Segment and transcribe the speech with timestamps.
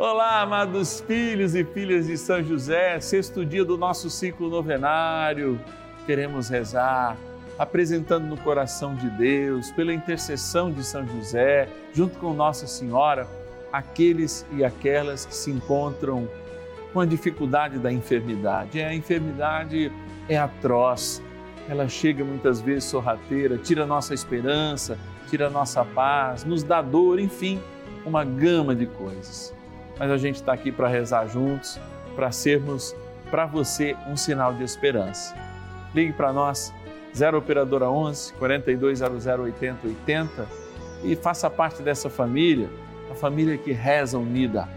[0.00, 5.60] Olá, amados filhos e filhas de São José, sexto dia do nosso ciclo novenário.
[6.06, 7.16] Queremos rezar,
[7.58, 13.26] apresentando no coração de Deus, pela intercessão de São José, junto com Nossa Senhora,
[13.72, 16.28] aqueles e aquelas que se encontram
[16.92, 18.80] com a dificuldade da enfermidade.
[18.80, 19.90] A enfermidade
[20.28, 21.20] é atroz,
[21.68, 24.96] ela chega muitas vezes sorrateira, tira nossa esperança,
[25.28, 27.60] tira nossa paz, nos dá dor, enfim,
[28.06, 29.57] uma gama de coisas
[29.98, 31.78] mas a gente está aqui para rezar juntos,
[32.14, 32.94] para sermos
[33.30, 35.34] para você um sinal de esperança.
[35.94, 36.72] Ligue para nós,
[37.14, 40.46] 0 Operadora 11 4200 8080
[41.04, 42.68] e faça parte dessa família,
[43.10, 44.68] a família que reza unida.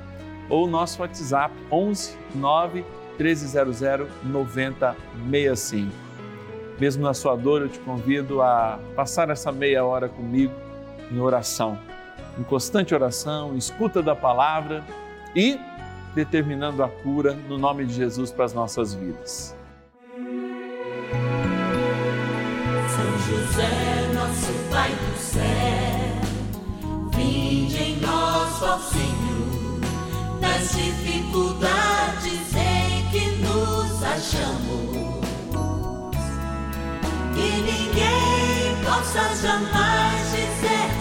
[0.49, 2.85] Ou nosso WhatsApp 11 9
[3.17, 5.91] 1300 9065.
[6.79, 10.53] Mesmo na sua dor, eu te convido a passar essa meia hora comigo
[11.11, 11.77] em oração,
[12.39, 14.83] em constante oração, escuta da palavra
[15.35, 15.59] e
[16.13, 19.55] determinando a cura no nome de Jesus para as nossas vidas.
[22.89, 25.41] São José, nosso Pai do céu,
[27.15, 29.79] vinde em nós, ó Senhor,
[30.41, 35.21] nas dificuldades em que nos achamos.
[37.33, 41.00] Que ninguém possa jamais dizer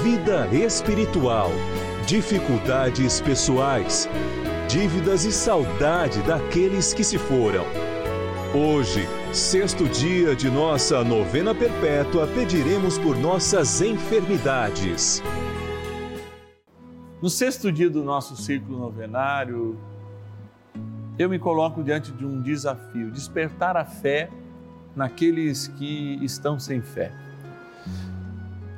[0.00, 1.50] vida espiritual,
[2.06, 4.08] dificuldades pessoais,
[4.66, 7.64] dívidas e saudade daqueles que se foram.
[8.54, 15.22] Hoje, sexto dia de nossa novena perpétua, pediremos por nossas enfermidades.
[17.20, 19.78] No sexto dia do nosso ciclo novenário,
[21.18, 24.30] eu me coloco diante de um desafio: despertar a fé
[24.96, 27.12] naqueles que estão sem fé.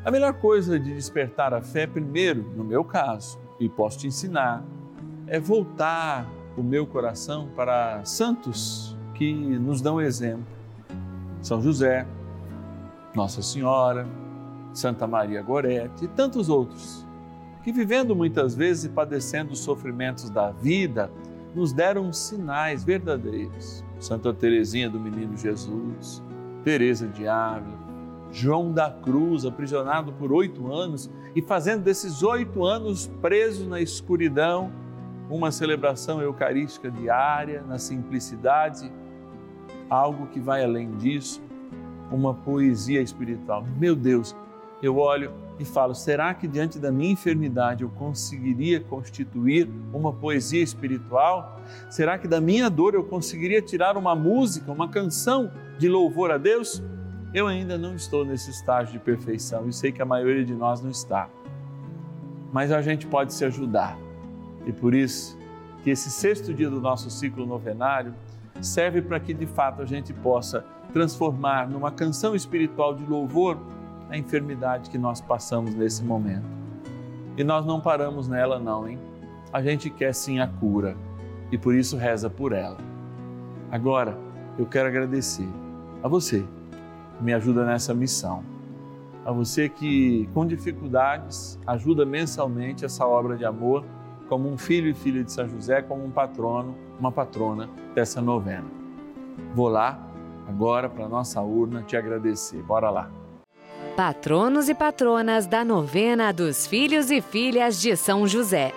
[0.04, 4.62] A melhor coisa de despertar a fé, primeiro, no meu caso, e posso te ensinar,
[5.26, 10.44] é voltar o meu coração para santos que nos dão exemplo.
[11.40, 12.06] São José,
[13.14, 14.06] Nossa Senhora,
[14.74, 17.06] Santa Maria Gorete e tantos outros,
[17.62, 21.10] que vivendo muitas vezes e padecendo os sofrimentos da vida,
[21.54, 23.82] nos deram sinais verdadeiros.
[23.98, 26.22] Santa Teresinha do Menino Jesus,
[26.62, 27.83] Teresa de Ávila,
[28.34, 34.72] João da Cruz, aprisionado por oito anos e fazendo desses oito anos preso na escuridão,
[35.30, 38.90] uma celebração eucarística diária, na simplicidade,
[39.88, 41.40] algo que vai além disso,
[42.10, 43.64] uma poesia espiritual.
[43.78, 44.34] Meu Deus,
[44.82, 50.62] eu olho e falo: será que diante da minha enfermidade eu conseguiria constituir uma poesia
[50.62, 51.60] espiritual?
[51.88, 56.36] Será que da minha dor eu conseguiria tirar uma música, uma canção de louvor a
[56.36, 56.82] Deus?
[57.34, 60.80] Eu ainda não estou nesse estágio de perfeição e sei que a maioria de nós
[60.80, 61.28] não está.
[62.52, 63.98] Mas a gente pode se ajudar.
[64.64, 65.36] E por isso
[65.82, 68.14] que esse sexto dia do nosso ciclo novenário
[68.62, 73.58] serve para que de fato a gente possa transformar numa canção espiritual de louvor
[74.08, 76.46] a enfermidade que nós passamos nesse momento.
[77.36, 78.96] E nós não paramos nela não, hein?
[79.52, 80.96] A gente quer sim a cura
[81.50, 82.78] e por isso reza por ela.
[83.72, 84.16] Agora,
[84.56, 85.48] eu quero agradecer
[86.00, 86.44] a você
[87.24, 88.44] me ajuda nessa missão.
[89.24, 93.82] A você que, com dificuldades, ajuda mensalmente essa obra de amor,
[94.28, 98.66] como um filho e filha de São José, como um patrono, uma patrona dessa novena.
[99.54, 99.98] Vou lá
[100.46, 102.62] agora para nossa urna te agradecer.
[102.62, 103.10] Bora lá.
[103.96, 108.72] Patronos e patronas da novena dos filhos e filhas de São José.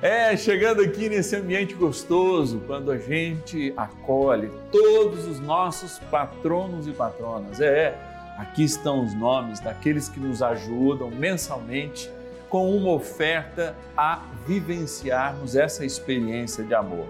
[0.00, 6.92] É, chegando aqui nesse ambiente gostoso, quando a gente acolhe todos os nossos patronos e
[6.92, 7.60] patronas.
[7.60, 7.98] É,
[8.38, 12.08] aqui estão os nomes daqueles que nos ajudam mensalmente
[12.48, 17.08] com uma oferta a vivenciarmos essa experiência de amor.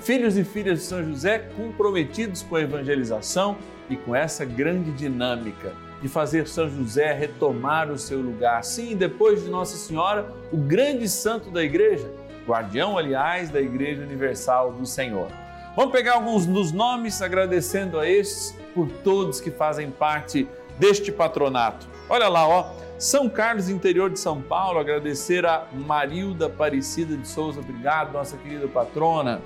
[0.00, 3.56] Filhos e filhas de São José comprometidos com a evangelização
[3.88, 8.62] e com essa grande dinâmica de fazer São José retomar o seu lugar.
[8.62, 12.08] Sim, depois de Nossa Senhora, o grande santo da igreja,
[12.46, 15.28] guardião, aliás, da Igreja Universal do Senhor.
[15.74, 20.48] Vamos pegar alguns dos nomes, agradecendo a estes por todos que fazem parte
[20.78, 21.88] deste patronato.
[22.08, 27.58] Olha lá, ó, São Carlos, interior de São Paulo, agradecer a Marilda Aparecida de Souza,
[27.58, 29.42] obrigado, nossa querida patrona.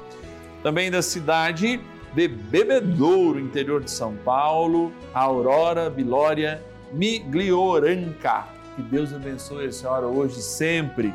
[0.63, 1.81] Também da cidade
[2.15, 6.62] de Bebedouro, interior de São Paulo, Aurora Bilória
[6.93, 8.49] Miglioranca.
[8.77, 11.15] Que Deus abençoe a senhora hoje e sempre.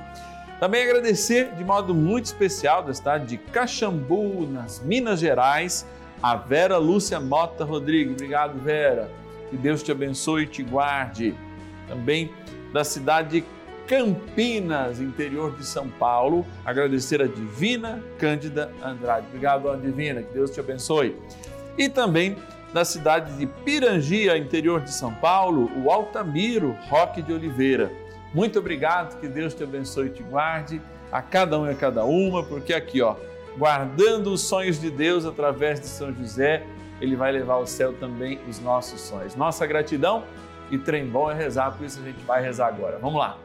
[0.60, 5.86] Também agradecer de modo muito especial da cidade de Caxambu, nas Minas Gerais,
[6.24, 8.14] a Vera Lúcia Mota Rodrigues.
[8.14, 9.12] Obrigado, Vera.
[9.50, 11.36] Que Deus te abençoe e te guarde.
[11.88, 12.32] Também
[12.72, 13.46] da cidade de
[13.88, 16.46] Campinas, interior de São Paulo.
[16.64, 19.28] Agradecer a Divina Cândida Andrade.
[19.28, 21.16] Obrigado, Dona Divina, que Deus te abençoe.
[21.78, 22.38] E também
[22.74, 27.92] da cidade de Pirangia, interior de São Paulo, o Altamiro Roque de Oliveira.
[28.34, 32.04] Muito obrigado, que Deus te abençoe e te guarde, a cada um e a cada
[32.04, 33.16] uma, porque aqui, ó,
[33.58, 36.64] guardando os sonhos de Deus através de São José,
[37.00, 39.36] ele vai levar ao céu também os nossos sonhos.
[39.36, 40.24] Nossa gratidão
[40.70, 42.98] e trem bom é rezar, por isso a gente vai rezar agora.
[43.00, 43.45] Vamos lá.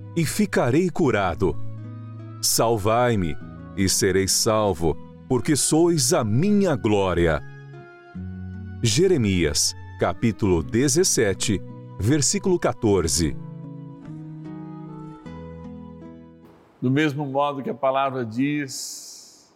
[0.15, 1.55] e ficarei curado.
[2.41, 3.37] Salvai-me
[3.77, 4.95] e serei salvo,
[5.27, 7.41] porque sois a minha glória.
[8.83, 11.61] Jeremias, capítulo 17,
[11.99, 13.37] versículo 14.
[16.81, 19.53] Do mesmo modo que a palavra diz: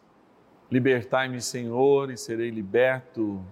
[0.72, 3.44] Libertai-me, Senhor, e serei liberto.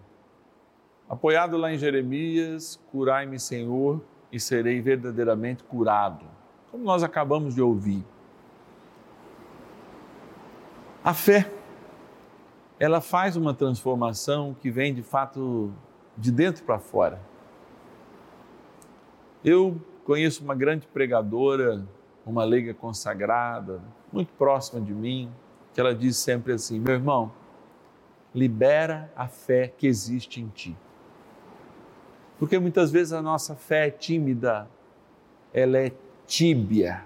[1.10, 6.33] Apoiado lá em Jeremias, curai-me, Senhor, e serei verdadeiramente curado
[6.74, 8.04] como nós acabamos de ouvir.
[11.04, 11.54] A fé,
[12.80, 15.72] ela faz uma transformação que vem de fato
[16.18, 17.22] de dentro para fora.
[19.46, 21.86] Eu conheço uma grande pregadora,
[22.26, 23.80] uma leiga consagrada,
[24.12, 25.32] muito próxima de mim,
[25.76, 27.32] que ela diz sempre assim: meu irmão,
[28.34, 30.76] libera a fé que existe em ti.
[32.40, 34.68] Porque muitas vezes a nossa fé é tímida,
[35.54, 35.92] ela é
[36.26, 37.04] tíbia.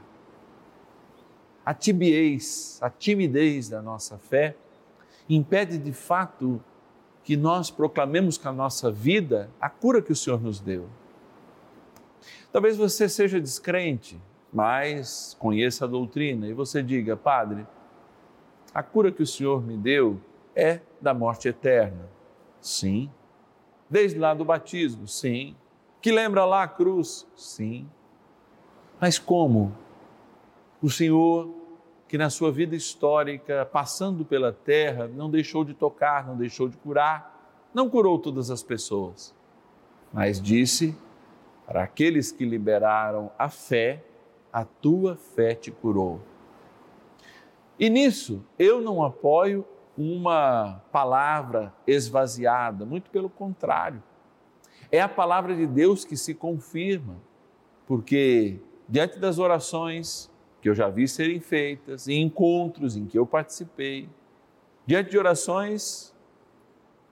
[1.65, 4.55] a tibiez, a timidez da nossa fé
[5.29, 6.63] impede de fato
[7.23, 10.87] que nós proclamemos com a nossa vida a cura que o Senhor nos deu.
[12.53, 14.17] Talvez você seja descrente,
[14.53, 17.67] mas conheça a doutrina e você diga, Padre,
[18.73, 20.21] a cura que o Senhor me deu
[20.55, 22.07] é da morte eterna.
[22.61, 23.11] Sim.
[23.89, 25.05] Desde lá do batismo?
[25.05, 25.53] Sim.
[26.01, 27.27] Que lembra lá a cruz?
[27.35, 27.89] Sim.
[28.99, 29.75] Mas como?
[30.81, 31.53] O Senhor,
[32.07, 36.77] que na sua vida histórica, passando pela terra, não deixou de tocar, não deixou de
[36.77, 39.35] curar, não curou todas as pessoas,
[40.11, 40.97] mas disse
[41.65, 44.03] para aqueles que liberaram a fé,
[44.51, 46.21] a tua fé te curou.
[47.77, 49.65] E nisso eu não apoio
[49.97, 54.01] uma palavra esvaziada, muito pelo contrário.
[54.91, 57.17] É a palavra de Deus que se confirma,
[57.85, 63.25] porque diante das orações que eu já vi serem feitas, em encontros em que eu
[63.25, 64.09] participei,
[64.85, 66.13] diante de orações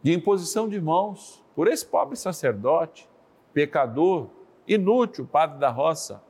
[0.02, 3.10] de imposição de mãos por esse pobre sacerdote,
[3.54, 4.28] pecador,
[4.68, 6.22] inútil, padre da roça,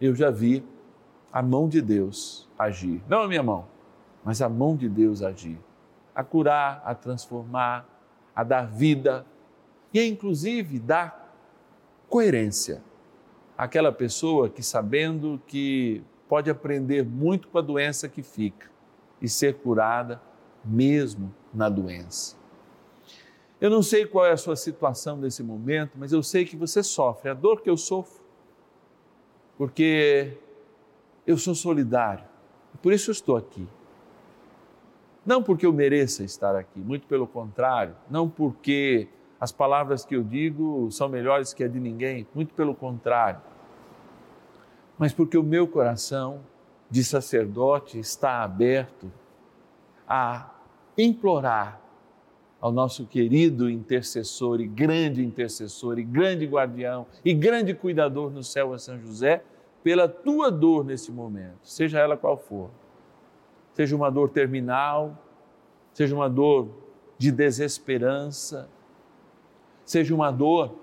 [0.00, 0.64] eu já vi
[1.32, 3.02] a mão de Deus agir.
[3.08, 3.66] Não a minha mão,
[4.24, 5.58] mas a mão de Deus agir.
[6.14, 7.86] A curar, a transformar,
[8.34, 9.26] a dar vida
[9.92, 11.36] e inclusive dar
[12.08, 12.82] coerência
[13.58, 18.70] àquela pessoa que, sabendo que pode aprender muito com a doença que fica
[19.20, 20.22] e ser curada
[20.64, 22.36] mesmo na doença.
[23.60, 26.80] Eu não sei qual é a sua situação nesse momento, mas eu sei que você
[26.84, 28.22] sofre a dor que eu sofro,
[29.56, 30.38] porque
[31.26, 32.24] eu sou solidário,
[32.80, 33.66] por isso eu estou aqui.
[35.26, 39.08] Não porque eu mereça estar aqui, muito pelo contrário, não porque
[39.40, 43.40] as palavras que eu digo são melhores que a de ninguém, muito pelo contrário
[44.98, 46.40] mas porque o meu coração
[46.90, 49.10] de sacerdote está aberto
[50.06, 50.52] a
[50.96, 51.80] implorar
[52.60, 58.74] ao nosso querido intercessor e grande intercessor e grande guardião e grande cuidador no céu
[58.74, 59.44] a São José
[59.84, 62.68] pela tua dor nesse momento, seja ela qual for.
[63.74, 65.16] Seja uma dor terminal,
[65.94, 66.68] seja uma dor
[67.16, 68.68] de desesperança,
[69.88, 70.74] seja uma dor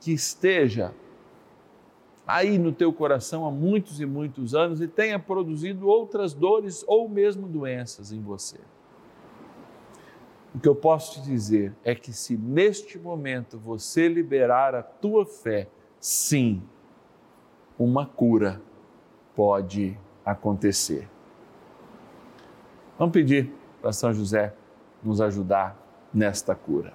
[0.00, 0.94] que esteja
[2.26, 7.06] aí no teu coração há muitos e muitos anos e tenha produzido outras dores ou
[7.06, 8.58] mesmo doenças em você.
[10.54, 15.26] O que eu posso te dizer é que se neste momento você liberar a tua
[15.26, 15.68] fé,
[16.00, 16.62] sim,
[17.78, 18.58] uma cura
[19.36, 21.06] pode acontecer.
[22.98, 24.54] Vamos pedir para São José
[25.02, 25.76] nos ajudar
[26.12, 26.94] nesta cura.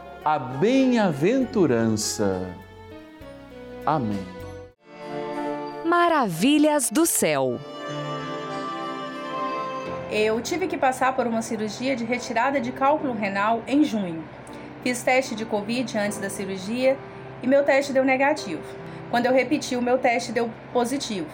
[0.23, 2.47] a bem-aventurança.
[3.83, 4.23] Amém.
[5.83, 7.59] Maravilhas do céu.
[10.11, 14.23] Eu tive que passar por uma cirurgia de retirada de cálculo renal em junho.
[14.83, 16.95] Fiz teste de Covid antes da cirurgia
[17.41, 18.61] e meu teste deu negativo.
[19.09, 21.29] Quando eu repeti, o meu teste deu positivo.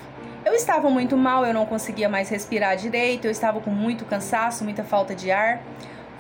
[0.46, 4.64] Eu estava muito mal, eu não conseguia mais respirar direito, eu estava com muito cansaço,
[4.64, 5.62] muita falta de ar.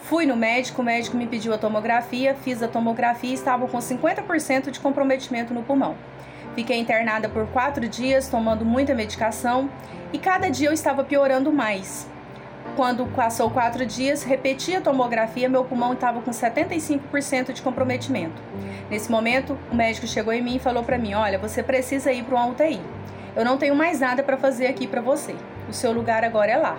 [0.01, 3.77] Fui no médico, o médico me pediu a tomografia, fiz a tomografia e estava com
[3.77, 5.95] 50% de comprometimento no pulmão.
[6.55, 9.69] Fiquei internada por quatro dias, tomando muita medicação
[10.13, 12.07] e cada dia eu estava piorando mais.
[12.75, 18.41] Quando passou quatro dias, repeti a tomografia, meu pulmão estava com 75% de comprometimento.
[18.89, 22.23] Nesse momento, o médico chegou em mim e falou para mim: Olha, você precisa ir
[22.23, 22.79] para uma UTI.
[23.35, 25.35] Eu não tenho mais nada para fazer aqui para você.
[25.69, 26.77] O seu lugar agora é lá.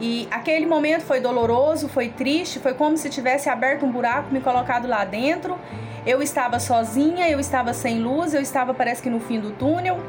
[0.00, 4.40] E aquele momento foi doloroso, foi triste, foi como se tivesse aberto um buraco, me
[4.40, 5.58] colocado lá dentro.
[6.04, 10.00] Eu estava sozinha, eu estava sem luz, eu estava parece que no fim do túnel.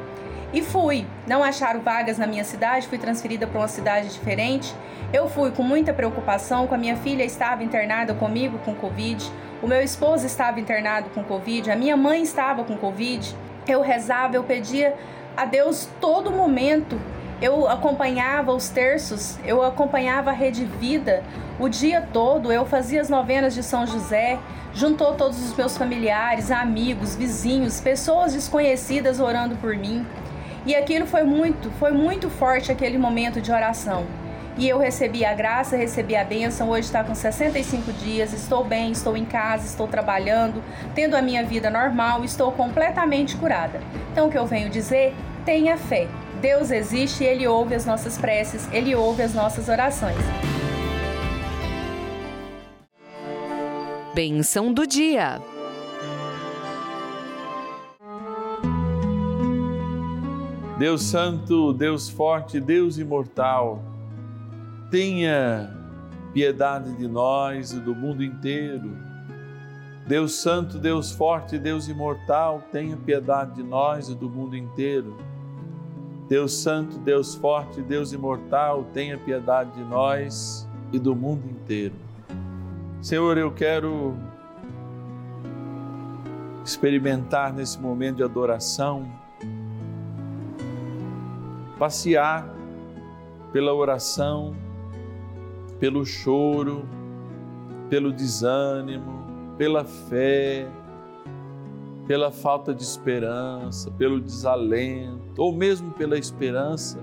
[0.51, 1.05] E fui.
[1.27, 4.73] Não acharam vagas na minha cidade, fui transferida para uma cidade diferente.
[5.11, 9.67] Eu fui com muita preocupação, com a minha filha estava internada comigo com Covid, o
[9.67, 13.35] meu esposo estava internado com Covid, a minha mãe estava com Covid.
[13.67, 14.93] Eu rezava, eu pedia
[15.37, 16.99] a Deus todo momento.
[17.43, 21.21] Eu acompanhava os terços, eu acompanhava a Rede Vida
[21.59, 24.39] o dia todo, eu fazia as novenas de São José,
[24.73, 30.07] juntou todos os meus familiares, amigos, vizinhos, pessoas desconhecidas orando por mim.
[30.65, 34.05] E aquilo foi muito, foi muito forte aquele momento de oração.
[34.57, 36.69] E eu recebi a graça, recebi a bênção.
[36.69, 40.63] Hoje está com 65 dias, estou bem, estou em casa, estou trabalhando,
[40.95, 43.81] tendo a minha vida normal, estou completamente curada.
[44.13, 45.13] Então, o que eu venho dizer?
[45.43, 46.07] Tenha fé.
[46.43, 50.17] Deus existe e Ele ouve as nossas preces, Ele ouve as nossas orações.
[54.13, 55.39] Benção do dia.
[60.77, 63.81] Deus Santo, Deus Forte, Deus Imortal,
[64.91, 65.73] tenha
[66.33, 68.97] piedade de nós e do mundo inteiro.
[70.05, 75.15] Deus Santo, Deus Forte, Deus Imortal, tenha piedade de nós e do mundo inteiro.
[76.27, 81.95] Deus Santo, Deus Forte, Deus Imortal, tenha piedade de nós e do mundo inteiro.
[83.01, 84.15] Senhor, eu quero
[86.63, 89.05] experimentar nesse momento de adoração
[91.77, 92.47] passear
[93.51, 94.55] pela oração,
[95.79, 96.85] pelo choro,
[97.89, 99.25] pelo desânimo,
[99.57, 100.67] pela fé,
[102.07, 106.99] pela falta de esperança, pelo desalento, ou mesmo pela esperança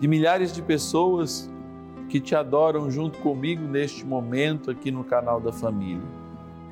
[0.00, 1.50] de milhares de pessoas
[2.08, 6.18] que te adoram junto comigo neste momento aqui no canal da família.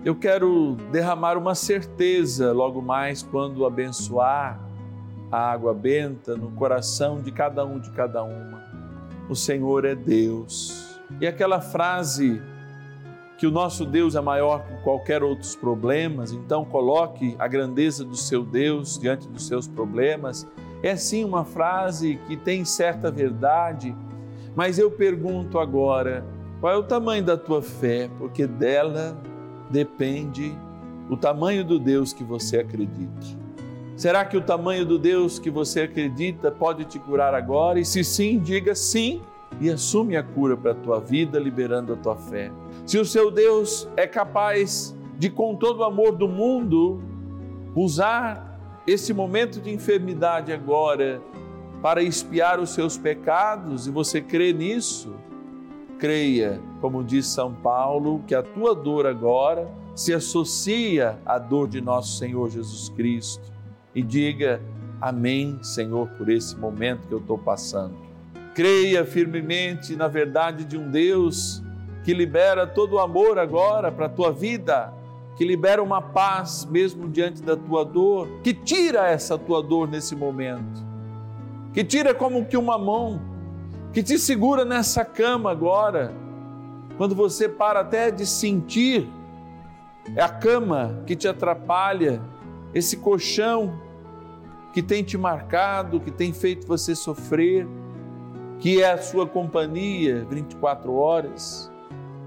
[0.05, 4.61] Eu quero derramar uma certeza logo mais quando abençoar
[5.31, 8.63] a água benta no coração de cada um de cada uma.
[9.29, 11.01] O Senhor é Deus.
[11.21, 12.41] E aquela frase
[13.39, 18.17] que o nosso Deus é maior que qualquer outros problemas, então coloque a grandeza do
[18.17, 20.47] seu Deus diante dos seus problemas.
[20.83, 23.95] É sim uma frase que tem certa verdade,
[24.55, 26.25] mas eu pergunto agora,
[26.61, 28.09] qual é o tamanho da tua fé?
[28.19, 29.17] Porque dela
[29.71, 30.57] depende
[31.11, 33.27] o tamanho do Deus que você acredita.
[33.97, 37.79] Será que o tamanho do Deus que você acredita pode te curar agora?
[37.79, 39.23] E se sim, diga sim
[39.61, 42.51] e assume a cura para a tua vida, liberando a tua fé.
[42.85, 47.01] Se o seu Deus é capaz de, com todo o amor do mundo,
[47.75, 51.21] usar esse momento de enfermidade agora
[51.83, 55.15] para expiar os seus pecados, e você crê nisso,
[55.99, 61.81] creia, como diz São Paulo, que a tua dor agora se associa à dor de
[61.81, 63.53] nosso Senhor Jesus Cristo
[63.95, 64.61] e diga
[65.01, 68.06] amém, Senhor, por esse momento que eu estou passando.
[68.57, 71.63] Creia firmemente na verdade de um Deus
[72.03, 74.95] que libera todo o amor agora para a tua vida,
[75.37, 80.17] que libera uma paz mesmo diante da tua dor, que tira essa tua dor nesse
[80.17, 80.83] momento,
[81.75, 83.21] que tira como que uma mão,
[83.93, 86.15] que te segura nessa cama agora,
[86.97, 89.07] quando você para até de sentir,
[90.15, 92.23] é a cama que te atrapalha,
[92.73, 93.79] esse colchão
[94.73, 97.69] que tem te marcado, que tem feito você sofrer,
[98.59, 101.71] que é a sua companhia 24 horas.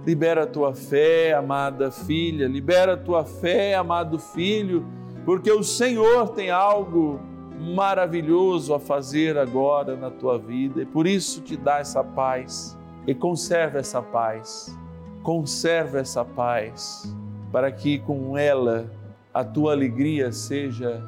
[0.05, 4.85] Libera a tua fé, amada filha, libera a tua fé, amado filho,
[5.25, 7.19] porque o Senhor tem algo
[7.59, 13.13] maravilhoso a fazer agora na tua vida e por isso te dá essa paz e
[13.13, 14.77] conserva essa paz,
[15.21, 17.13] conserva essa paz,
[17.51, 18.89] para que com ela
[19.33, 21.01] a tua alegria seja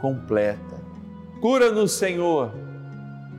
[0.00, 0.78] completa.
[1.40, 2.52] Cura-nos, Senhor,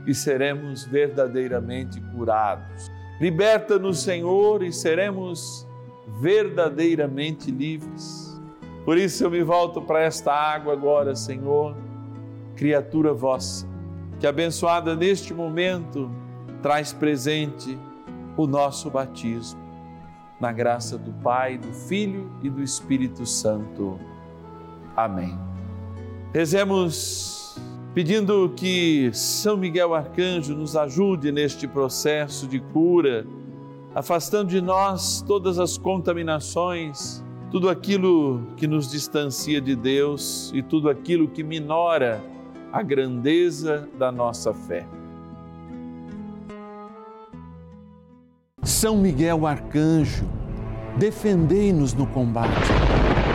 [0.06, 2.92] e seremos verdadeiramente curados.
[3.20, 5.68] Liberta-nos, Senhor, e seremos
[6.22, 8.40] verdadeiramente livres.
[8.86, 11.76] Por isso eu me volto para esta água agora, Senhor,
[12.56, 13.68] criatura vossa,
[14.20, 16.10] que abençoada neste momento
[16.62, 17.78] traz presente
[18.36, 19.60] o nosso batismo,
[20.40, 24.00] na graça do Pai, do Filho e do Espírito Santo.
[24.96, 25.38] Amém.
[26.34, 27.49] Rezemos
[27.94, 33.26] pedindo que São Miguel Arcanjo nos ajude neste processo de cura,
[33.96, 40.90] afastando de nós todas as contaminações, tudo aquilo que nos distancia de Deus e tudo
[40.90, 42.24] aquilo que minora
[42.72, 44.86] a grandeza da nossa fé.
[48.62, 50.26] São Miguel Arcanjo,
[51.00, 52.99] defendei-nos no combate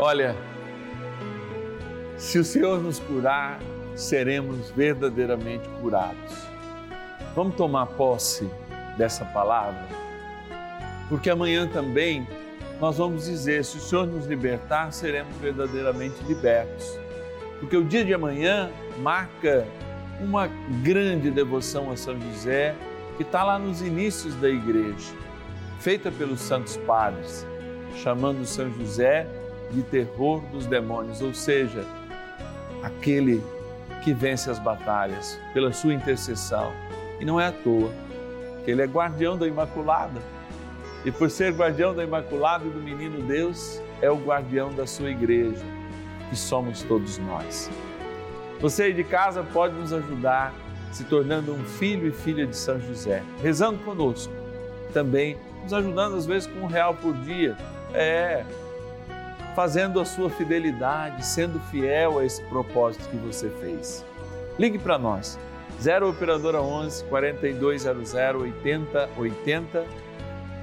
[0.00, 0.36] Olha,
[2.16, 3.58] se o Senhor nos curar,
[3.96, 6.36] seremos verdadeiramente curados.
[7.34, 8.48] Vamos tomar posse
[8.96, 9.88] dessa palavra,
[11.08, 12.28] porque amanhã também
[12.80, 16.96] nós vamos dizer: se o Senhor nos libertar, seremos verdadeiramente libertos.
[17.58, 19.66] Porque o dia de amanhã marca
[20.20, 20.46] uma
[20.80, 22.72] grande devoção a São José,
[23.16, 25.12] que está lá nos inícios da igreja,
[25.80, 27.44] feita pelos santos padres,
[27.96, 29.26] chamando São José
[29.70, 31.84] de terror dos demônios, ou seja,
[32.82, 33.42] aquele
[34.02, 36.72] que vence as batalhas pela sua intercessão.
[37.20, 37.90] E não é à toa
[38.64, 40.20] que ele é guardião da Imaculada.
[41.04, 45.10] E por ser guardião da Imaculada e do Menino Deus, é o guardião da sua
[45.10, 45.64] igreja,
[46.28, 47.70] que somos todos nós.
[48.60, 50.52] Você aí de casa pode nos ajudar
[50.92, 54.32] se tornando um filho e filha de São José, rezando conosco.
[54.92, 57.56] Também nos ajudando às vezes com um real por dia.
[57.92, 58.44] É,
[59.58, 64.06] fazendo a sua fidelidade, sendo fiel a esse propósito que você fez.
[64.56, 65.36] Ligue para nós,
[65.82, 69.84] 0 Operadora 11 4200 8080,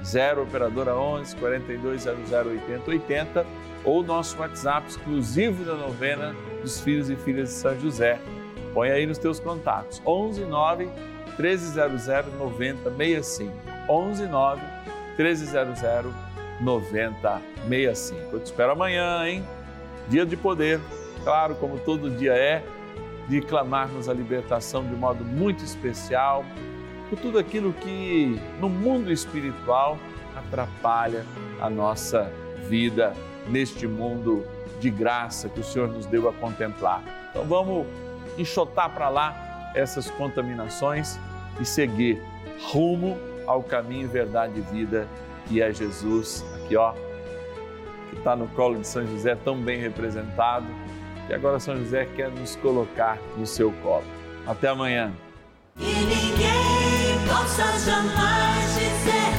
[0.02, 3.46] 0 Operadora 11 4200 8080
[3.84, 8.18] ou nosso WhatsApp exclusivo da novena dos filhos e filhas de São José.
[8.72, 10.88] Põe aí nos teus contatos, 11 9
[11.38, 13.52] 1300 9065,
[13.90, 14.62] 11 9
[15.18, 16.25] 1300 9065.
[18.32, 19.44] Eu te espero amanhã, hein?
[20.08, 20.80] Dia de poder,
[21.24, 22.64] claro, como todo dia é,
[23.28, 26.44] de clamarmos a libertação de modo muito especial
[27.08, 29.98] por tudo aquilo que no mundo espiritual
[30.36, 31.24] atrapalha
[31.60, 32.30] a nossa
[32.68, 33.12] vida
[33.48, 34.44] neste mundo
[34.80, 37.02] de graça que o Senhor nos deu a contemplar.
[37.30, 37.86] Então vamos
[38.36, 41.18] enxotar para lá essas contaminações
[41.60, 42.20] e seguir
[42.70, 43.16] rumo
[43.46, 45.08] ao caminho, verdade e vida
[45.46, 46.92] que é Jesus, aqui ó,
[48.10, 50.66] que está no colo de São José, tão bem representado,
[51.28, 54.04] e agora São José quer nos colocar no seu colo.
[54.46, 55.12] Até amanhã.
[55.78, 59.35] E ninguém possa jamais dizer